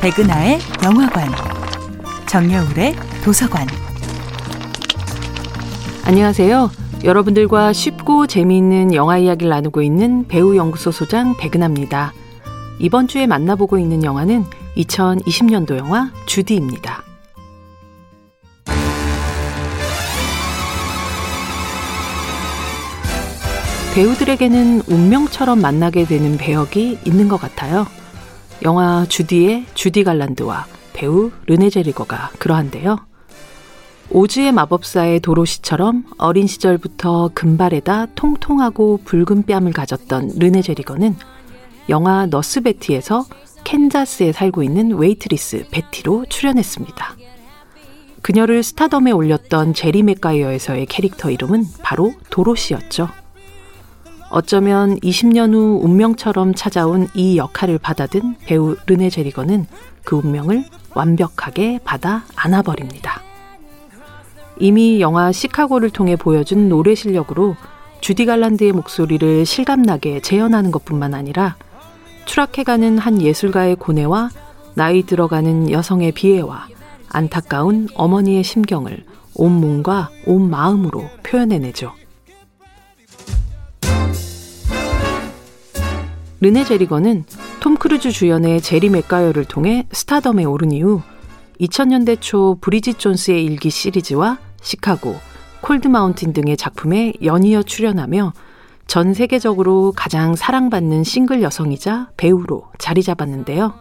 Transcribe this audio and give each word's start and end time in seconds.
백은하의 0.00 0.60
영화관, 0.82 1.28
정여울의 2.26 2.94
도서관. 3.22 3.66
안녕하세요. 6.06 6.70
여러분들과 7.04 7.74
쉽고 7.74 8.26
재미있는 8.26 8.94
영화 8.94 9.18
이야기를 9.18 9.50
나누고 9.50 9.82
있는 9.82 10.26
배우 10.26 10.56
연구소 10.56 10.90
소장 10.90 11.36
백은하입니다. 11.36 12.14
이번 12.78 13.08
주에 13.08 13.26
만나보고 13.26 13.78
있는 13.78 14.02
영화는 14.02 14.46
2020년도 14.78 15.76
영화 15.76 16.10
주디입니다. 16.24 17.04
배우들에게는 23.94 24.82
운명처럼 24.88 25.60
만나게 25.60 26.06
되는 26.06 26.38
배역이 26.38 27.00
있는 27.04 27.28
것 27.28 27.38
같아요. 27.38 27.86
영화 28.62 29.06
주디의 29.08 29.64
주디 29.74 30.04
갈란드와 30.04 30.66
배우 30.92 31.30
르네 31.46 31.70
젤위거가 31.70 32.30
그러한데요. 32.38 32.98
오즈의 34.10 34.52
마법사의 34.52 35.20
도로시처럼 35.20 36.04
어린 36.18 36.46
시절부터 36.46 37.30
금발에다 37.32 38.06
통통하고 38.14 39.00
붉은 39.04 39.44
뺨을 39.44 39.72
가졌던 39.72 40.32
르네 40.38 40.62
젤위거는 40.62 41.16
영화 41.88 42.26
너스 42.26 42.60
베티에서 42.60 43.24
캔자스에 43.64 44.32
살고 44.32 44.62
있는 44.62 44.96
웨이트리스 44.96 45.66
베티로 45.70 46.26
출연했습니다. 46.28 47.16
그녀를 48.20 48.62
스타덤에 48.62 49.12
올렸던 49.12 49.72
제리 49.72 50.02
맥가이어에서의 50.02 50.86
캐릭터 50.86 51.30
이름은 51.30 51.64
바로 51.82 52.12
도로시였죠. 52.28 53.08
어쩌면 54.30 54.98
20년 55.00 55.52
후 55.52 55.80
운명처럼 55.82 56.54
찾아온 56.54 57.08
이 57.14 57.36
역할을 57.36 57.78
받아든 57.78 58.36
배우 58.46 58.76
르네 58.86 59.10
제리거는 59.10 59.66
그 60.04 60.16
운명을 60.16 60.64
완벽하게 60.94 61.80
받아 61.84 62.24
안아버립니다. 62.36 63.20
이미 64.58 65.00
영화 65.00 65.32
시카고를 65.32 65.90
통해 65.90 66.16
보여준 66.16 66.68
노래 66.68 66.94
실력으로 66.94 67.56
주디 68.00 68.24
갈란드의 68.24 68.72
목소리를 68.72 69.44
실감나게 69.44 70.20
재현하는 70.20 70.70
것뿐만 70.70 71.14
아니라 71.14 71.56
추락해가는 72.24 72.98
한 72.98 73.20
예술가의 73.20 73.76
고뇌와 73.76 74.30
나이 74.74 75.02
들어가는 75.02 75.70
여성의 75.70 76.12
비애와 76.12 76.68
안타까운 77.08 77.88
어머니의 77.94 78.44
심경을 78.44 79.04
온 79.34 79.52
몸과 79.60 80.10
온 80.26 80.48
마음으로 80.48 81.04
표현해내죠. 81.24 81.99
르네 86.42 86.64
젤위거는 86.64 87.24
톰 87.60 87.76
크루즈 87.76 88.10
주연의 88.10 88.62
제리 88.62 88.88
맥과이어를 88.88 89.44
통해 89.44 89.86
스타덤에 89.92 90.44
오른 90.44 90.72
이후 90.72 91.02
2000년대 91.60 92.16
초 92.20 92.56
브리짓 92.62 92.98
존스의 92.98 93.44
일기 93.44 93.68
시리즈와 93.68 94.38
시카고, 94.62 95.14
콜드 95.60 95.88
마운틴 95.88 96.32
등의 96.32 96.56
작품에 96.56 97.12
연이어 97.22 97.62
출연하며 97.62 98.32
전 98.86 99.12
세계적으로 99.12 99.92
가장 99.94 100.34
사랑받는 100.34 101.04
싱글 101.04 101.42
여성이자 101.42 102.08
배우로 102.16 102.64
자리 102.78 103.02
잡았는데요. 103.02 103.74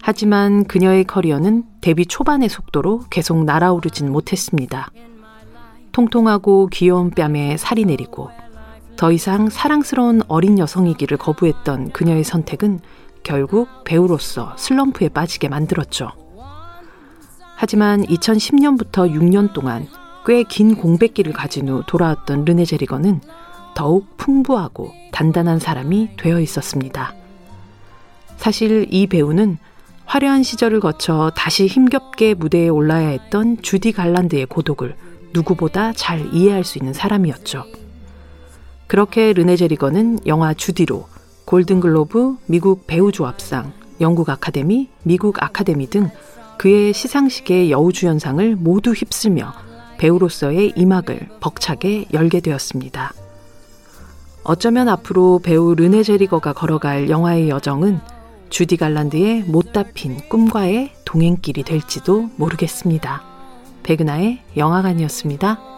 하지만 0.00 0.64
그녀의 0.64 1.04
커리어는 1.04 1.64
데뷔 1.82 2.06
초반의 2.06 2.48
속도로 2.48 3.02
계속 3.10 3.44
날아오르진 3.44 4.10
못했습니다. 4.10 4.90
통통하고 5.92 6.68
귀여운 6.72 7.10
뺨에 7.10 7.58
살이 7.58 7.84
내리고 7.84 8.30
더 9.00 9.10
이상 9.12 9.48
사랑스러운 9.48 10.20
어린 10.28 10.58
여성이기를 10.58 11.16
거부했던 11.16 11.92
그녀의 11.92 12.22
선택은 12.22 12.80
결국 13.22 13.66
배우로서 13.84 14.52
슬럼프에 14.58 15.08
빠지게 15.08 15.48
만들었죠. 15.48 16.10
하지만 17.56 18.04
2010년부터 18.04 19.10
6년 19.10 19.54
동안 19.54 19.88
꽤 20.26 20.44
긴 20.46 20.76
공백기를 20.76 21.32
가진 21.32 21.70
후 21.70 21.82
돌아왔던 21.86 22.44
르네 22.44 22.66
제리거는 22.66 23.22
더욱 23.74 24.18
풍부하고 24.18 24.92
단단한 25.12 25.60
사람이 25.60 26.16
되어 26.18 26.38
있었습니다. 26.38 27.14
사실 28.36 28.86
이 28.90 29.06
배우는 29.06 29.56
화려한 30.04 30.42
시절을 30.42 30.80
거쳐 30.80 31.32
다시 31.34 31.66
힘겹게 31.66 32.34
무대에 32.34 32.68
올라야 32.68 33.08
했던 33.08 33.62
주디 33.62 33.92
갈란드의 33.92 34.44
고독을 34.44 34.94
누구보다 35.32 35.94
잘 35.94 36.34
이해할 36.34 36.64
수 36.64 36.76
있는 36.76 36.92
사람이었죠. 36.92 37.79
그렇게 38.90 39.32
르네 39.32 39.54
제리거는 39.54 40.18
영화 40.26 40.52
주디로 40.52 41.06
골든글로브, 41.44 42.38
미국 42.46 42.88
배우조합상, 42.88 43.72
영국 44.00 44.28
아카데미, 44.28 44.88
미국 45.04 45.40
아카데미 45.40 45.88
등 45.88 46.10
그의 46.58 46.92
시상식의 46.92 47.70
여우주연상을 47.70 48.56
모두 48.56 48.90
휩쓸며 48.90 49.52
배우로서의 49.98 50.72
이막을 50.74 51.28
벅차게 51.38 52.06
열게 52.12 52.40
되었습니다. 52.40 53.12
어쩌면 54.42 54.88
앞으로 54.88 55.38
배우 55.40 55.76
르네 55.76 56.02
제리거가 56.02 56.52
걸어갈 56.52 57.08
영화의 57.08 57.48
여정은 57.48 58.00
주디 58.48 58.76
갈란드의 58.76 59.44
못다 59.44 59.84
핀 59.94 60.16
꿈과의 60.28 60.94
동행길이 61.04 61.62
될지도 61.62 62.28
모르겠습니다. 62.34 63.22
백은하의 63.84 64.42
영화관이었습니다. 64.56 65.69